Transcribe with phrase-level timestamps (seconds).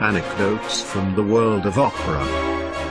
[0.00, 2.24] Anecdotes from the world of opera.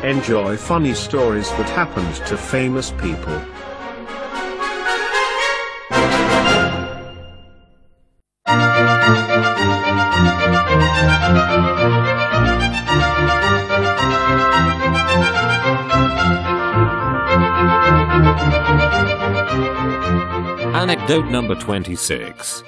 [0.07, 3.33] Enjoy funny stories that happened to famous people.
[20.75, 22.63] Anecdote number 26.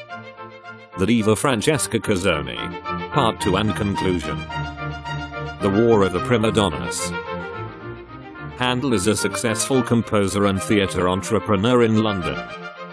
[0.98, 2.91] The Diva Francesca Cuzzoni.
[3.12, 4.38] Part 2 and Conclusion.
[5.60, 7.12] The War of the Prima Donnas.
[8.58, 12.42] Handel is a successful composer and theatre entrepreneur in London.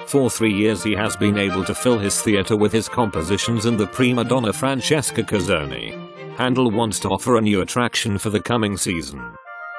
[0.08, 3.78] For three years he has been able to fill his theatre with his compositions and
[3.78, 5.94] the prima donna Francesca Cuzzoni.
[6.36, 9.22] Handel wants to offer a new attraction for the coming season.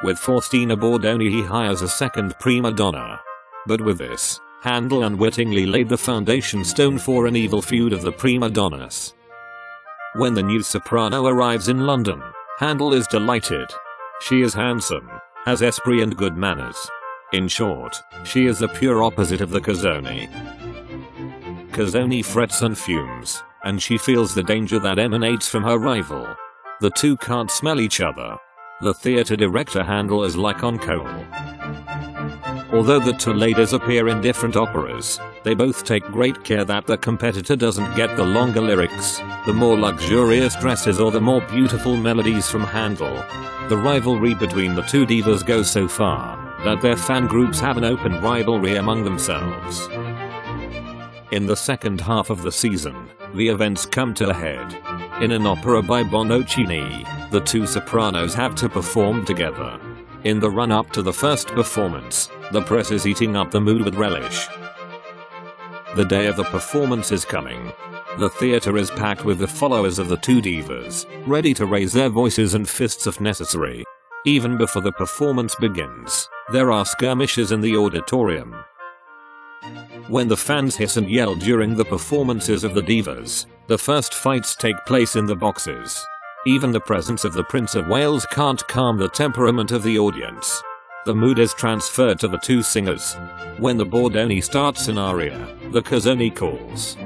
[0.04, 3.20] With Faustina Bordoni he hires a second prima donna.
[3.68, 8.14] But with this, Handel unwittingly laid the foundation stone for an evil feud of the
[8.14, 9.16] prima donnas.
[10.16, 12.22] When the new soprano arrives in London,
[12.58, 13.70] Handel is delighted.
[14.22, 15.08] She is handsome,
[15.46, 16.90] has esprit and good manners.
[17.32, 20.28] In short, she is the pure opposite of the Cuzzoni.
[21.72, 26.28] Cuzzoni frets and fumes, and she feels the danger that emanates from her rival.
[26.82, 28.36] The two can't smell each other.
[28.82, 31.08] The theatre director Handel is like on coal.
[32.72, 36.98] Although the two ladies appear in different operas, they both take great care that the
[36.98, 42.48] competitor doesn't get the longer lyrics, the more luxurious dresses or the more beautiful melodies
[42.48, 43.26] from Handel.
[43.70, 47.86] The rivalry between the two divas goes so far that their fan groups have an
[47.86, 49.88] open rivalry among themselves.
[51.32, 54.78] In the second half of the season, the events come to a head.
[55.24, 59.80] In an opera by Bononcini, the two sopranos have to perform together.
[60.24, 63.84] In the run up to the first performance, the press is eating up the mood
[63.84, 64.48] with relish.
[65.96, 67.72] The day of the performance is coming.
[68.18, 72.10] The theater is packed with the followers of the two divas, ready to raise their
[72.10, 73.84] voices and fists if necessary.
[74.26, 78.56] Even before the performance begins, there are skirmishes in the auditorium.
[80.08, 84.56] When the fans hiss and yell during the performances of the divas, the first fights
[84.56, 86.04] take place in the boxes.
[86.48, 90.64] Even the presence of the Prince of Wales can't calm the temperament of the audience.
[91.06, 93.16] The mood is transferred to the two singers.
[93.58, 96.98] When the Bordoni starts an aria, the Cuzzoni calls.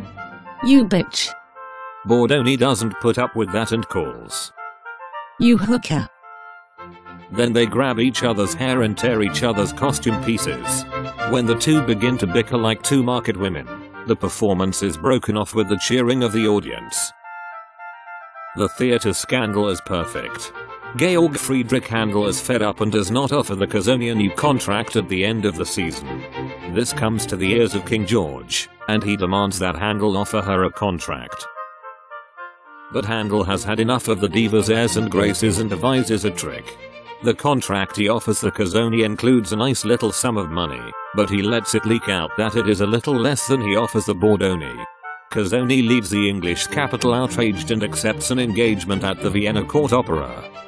[0.63, 1.31] You bitch.
[2.07, 4.51] Bordoni doesn't put up with that and calls.
[5.39, 6.07] You hooker.
[7.31, 10.83] Then they grab each other's hair and tear each other's costume pieces.
[11.29, 13.67] When the two begin to bicker like two market women,
[14.07, 17.11] the performance is broken off with the cheering of the audience.
[18.55, 20.51] The theater scandal is perfect.
[20.95, 24.95] Georg Friedrich Handel is fed up and does not offer the Cuzzoni a new contract
[24.95, 26.23] at the end of the season.
[26.75, 30.65] This comes to the ears of King George, and he demands that Handel offer her
[30.65, 31.47] a contract.
[32.91, 36.77] But Handel has had enough of the diva's airs and graces and devises a trick.
[37.23, 41.41] The contract he offers the Cuzzoni includes a nice little sum of money, but he
[41.41, 44.85] lets it leak out that it is a little less than he offers the Bordoni.
[45.31, 50.62] Cuzzoni leaves the English capital outraged and accepts an engagement at the Vienna Court Opera.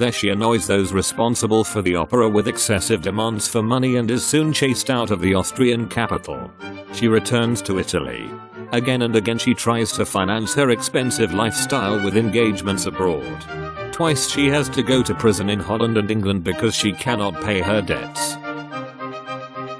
[0.00, 4.24] There she annoys those responsible for the opera with excessive demands for money and is
[4.24, 6.50] soon chased out of the Austrian capital.
[6.94, 8.30] She returns to Italy.
[8.72, 13.44] Again and again she tries to finance her expensive lifestyle with engagements abroad.
[13.92, 17.60] Twice she has to go to prison in Holland and England because she cannot pay
[17.60, 18.36] her debts.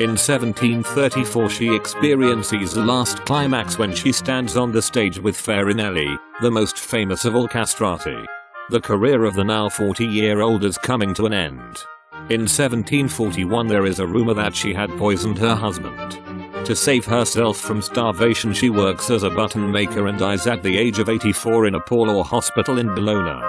[0.00, 6.18] In 1734 she experiences the last climax when she stands on the stage with Farinelli,
[6.42, 8.26] the most famous of all castrati.
[8.70, 11.84] The career of the now 40 year old is coming to an end.
[12.28, 16.20] In 1741 there is a rumor that she had poisoned her husband.
[16.66, 20.78] To save herself from starvation she works as a button maker and dies at the
[20.78, 23.44] age of 84 in a poor hospital in Bologna.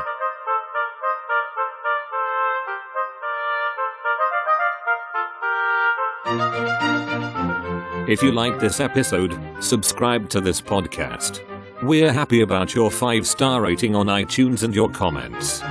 [8.12, 11.51] If you liked this episode, subscribe to this podcast.
[11.84, 15.62] We're happy about your 5 star rating on iTunes and your comments.